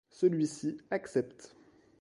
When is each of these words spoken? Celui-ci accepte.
Celui-ci 0.09 0.79
accepte. 0.89 1.55